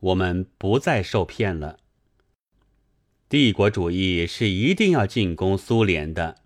[0.00, 1.78] 我们不再受骗了。
[3.28, 6.36] 帝国主义是一定要进攻苏联的，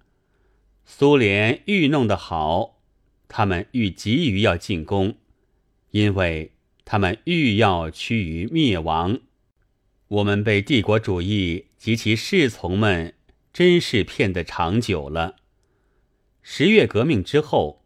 [0.85, 2.81] 苏联愈弄得好，
[3.29, 5.17] 他们愈急于要进攻，
[5.91, 6.53] 因为
[6.85, 9.21] 他们愈要趋于灭亡。
[10.09, 13.15] 我们被帝国主义及其侍从们
[13.53, 15.37] 真是骗得长久了。
[16.43, 17.85] 十月革命之后，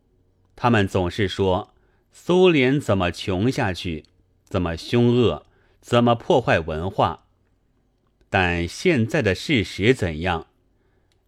[0.57, 1.75] 他们总是说
[2.11, 4.07] 苏联怎么穷下去，
[4.45, 5.47] 怎么凶恶，
[5.87, 7.27] 怎么破坏文化。
[8.29, 10.49] 但现在的事实怎样？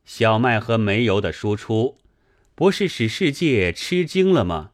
[0.05, 1.98] 小麦和煤油的输出，
[2.57, 4.73] 不是使世界吃惊了吗？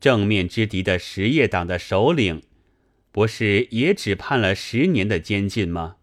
[0.00, 2.42] 正面之敌的实业党的首领，
[3.12, 5.98] 不是也只判了十年的监禁吗？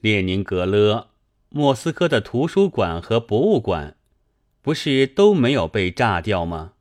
[0.00, 1.10] 列宁格勒、
[1.48, 3.96] 莫斯科的图书馆和博物馆。
[4.60, 6.72] 不是都没有被炸掉吗？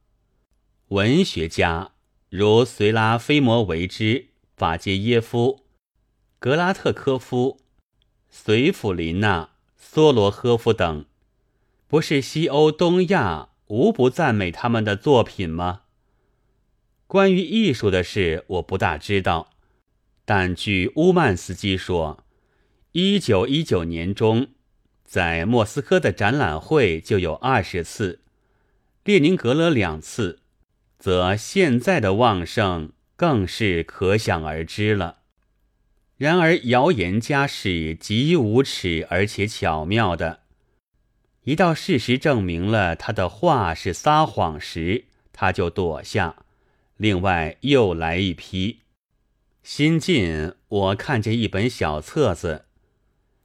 [0.88, 1.92] 文学家
[2.30, 5.64] 如随拉菲摩维之、法捷耶夫、
[6.40, 7.60] 格拉特科夫、
[8.28, 11.06] 随甫林娜、梭罗赫夫等，
[11.88, 15.84] 不是西欧、东亚无不赞美他们的作品吗？
[17.06, 19.52] 关于艺术的事，我不大知道，
[20.26, 22.26] 但据乌曼斯基说，
[22.94, 24.48] 一九一九年中。
[25.06, 28.20] 在莫斯科的展览会就有二十次，
[29.06, 30.42] 列宁格勒两次，
[31.00, 35.18] 则现在的旺盛更是可想而知了。
[36.16, 40.40] 然而谣言家是极无耻而且巧妙的，
[41.44, 46.38] 一到事实证明了他的话是撒谎时，他就躲下。
[46.96, 48.80] 另外又来一批。
[49.62, 52.66] 新近我看见一本小册子。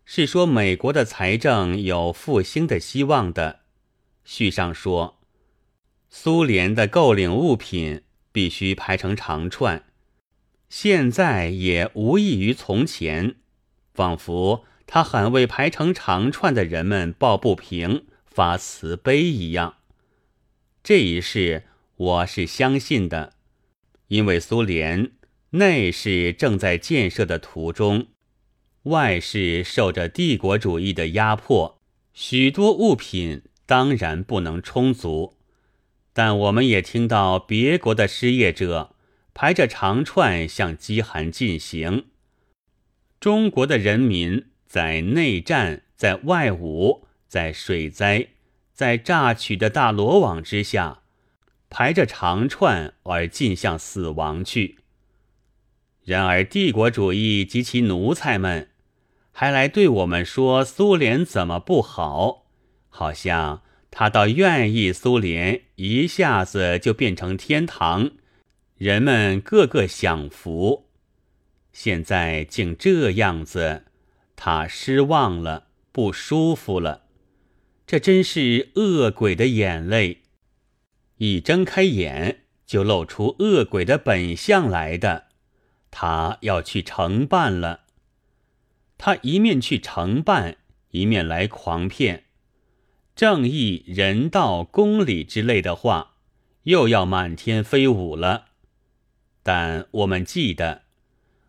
[0.05, 3.61] 是说美国的财政有复兴的希望的。
[4.25, 5.21] 序上说，
[6.09, 9.85] 苏联的购领物品必须排成长串，
[10.69, 13.37] 现在也无异于从前，
[13.95, 19.77] 仿佛他很为排成长串的人们抱不平、发慈悲一样。
[20.83, 21.65] 这一事
[21.97, 23.35] 我是相信的，
[24.09, 25.13] 因为苏联
[25.51, 28.09] 内是正在建设的途中。
[28.85, 31.79] 外是受着帝国主义的压迫，
[32.13, 35.37] 许多物品当然不能充足，
[36.13, 38.95] 但我们也听到别国的失业者
[39.33, 42.07] 排着长串向饥寒进行。
[43.19, 48.29] 中国的人民在内战、在外侮、在水灾、
[48.73, 51.03] 在榨取的大罗网之下，
[51.71, 54.79] 排着长串而进向死亡去。
[56.05, 58.69] 然而帝国主义及其奴才们。
[59.35, 62.45] 还来对我们说苏联怎么不好？
[62.91, 63.63] 好像
[63.95, 68.13] 他倒愿意苏联一下子就变成天堂，
[68.79, 70.89] 人们个个享福。
[71.75, 73.85] 现在竟这样子，
[74.35, 77.03] 他失望了，不舒服了。
[77.87, 80.23] 这真是恶鬼的眼泪，
[81.19, 85.27] 一睁开眼就露出恶鬼的本相来的。
[85.91, 87.81] 他要去承办了。
[88.97, 90.57] 他一面去承办，
[90.93, 92.25] 一面来狂骗，
[93.15, 96.15] 正义、人道、公理之类的话，
[96.65, 98.47] 又要满天飞舞了。
[99.43, 100.83] 但我们记得，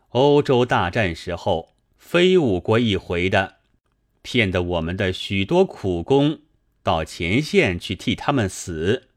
[0.09, 3.56] 欧洲大战时候飞舞过一回的，
[4.22, 6.40] 骗得我们的许多苦工
[6.84, 9.09] 到前线去替他们死。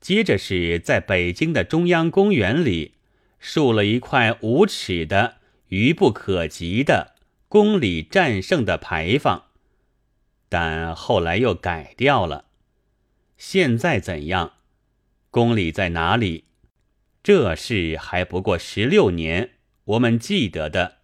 [0.00, 2.94] 接着是在北京的中央公园里
[3.38, 5.36] 竖了一块无耻的、
[5.68, 7.14] 愚不可及的。
[7.48, 9.44] 公理战胜的牌坊，
[10.56, 12.44] 但后来又改掉了。
[13.36, 14.52] 现在怎样？
[15.32, 16.44] 公理在哪里？
[17.24, 20.98] 这事还不过十六年，我们记得的。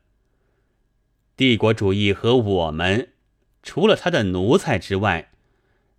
[1.37, 3.09] 帝国主义和我们，
[3.65, 5.33] 除了他的奴才之外，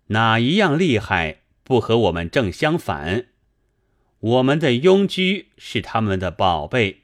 [0.06, 3.26] 哪一样厉害不和我们正相反？
[4.20, 7.02] 我们的拥居是他们的宝贝，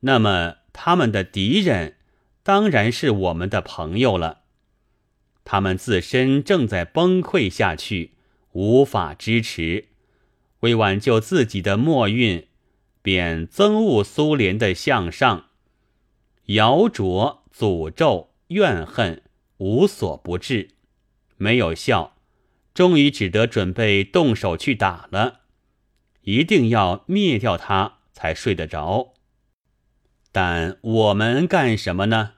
[0.00, 1.96] 那么他们的敌人。
[2.42, 4.39] 当然是我们的朋友了。
[5.44, 8.12] 他们自身正在崩溃下去，
[8.52, 9.86] 无法支持，
[10.60, 12.46] 为挽救自己的末运，
[13.02, 15.46] 便憎恶苏联的向上，
[16.46, 19.22] 谣诼、诅咒、怨恨，
[19.58, 20.70] 无所不至，
[21.36, 22.16] 没有效，
[22.74, 25.40] 终于只得准备动手去打了，
[26.22, 29.14] 一定要灭掉他才睡得着。
[30.32, 32.34] 但我们干什么呢？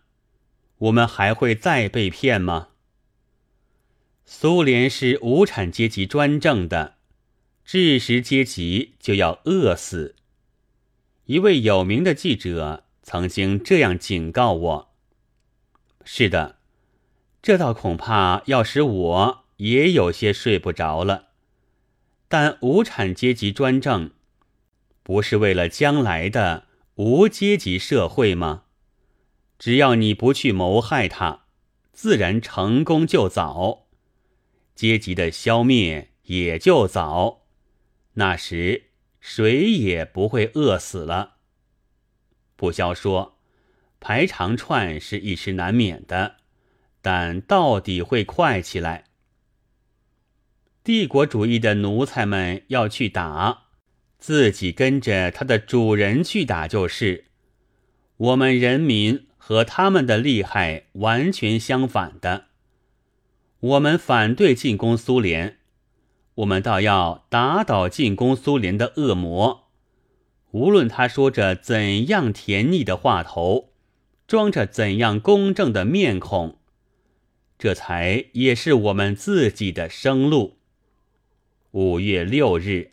[0.78, 2.68] 我们还会再被骗吗？
[4.24, 6.96] 苏联是无产阶级专政的，
[7.64, 10.16] 知识阶级就要饿死。
[11.26, 14.94] 一位有名的记者曾经这样警告我
[16.04, 16.58] ：“是的，
[17.42, 21.28] 这倒恐怕要使我也有些睡不着了。
[22.28, 24.10] 但无产阶级专政，
[25.02, 28.64] 不是为了将来的无阶级社会吗？
[29.58, 31.44] 只要你不去谋害他，
[31.92, 33.81] 自然成功就早，
[34.74, 37.42] 阶级的消灭也就早。
[38.14, 38.84] 那时。”
[39.24, 41.36] 谁也不会饿死了。
[42.56, 43.38] 不消说，
[44.00, 46.38] 排长串是一时难免的，
[47.00, 49.04] 但到底会快起来。
[50.82, 53.66] 帝国主义的奴才们要去打，
[54.18, 57.26] 自己跟着他的主人去打就是。
[58.16, 62.48] 我们人民和他们的利害完全相反的。
[63.62, 65.58] 我们反对进攻苏联。
[66.34, 69.68] 我们倒要打倒进攻苏联的恶魔，
[70.50, 73.70] 无论他说着怎样甜腻的话头，
[74.26, 76.58] 装着怎样公正的面孔，
[77.56, 80.56] 这才也是我们自己的生路。
[81.70, 82.90] 五月六日。